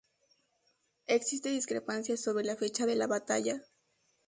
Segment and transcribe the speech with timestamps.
[1.05, 3.61] Existe discrepancia sobre la fecha de la batalla.